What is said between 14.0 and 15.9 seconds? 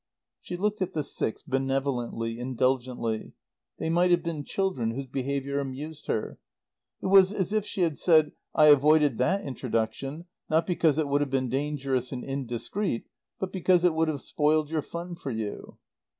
have spoiled your fun for you."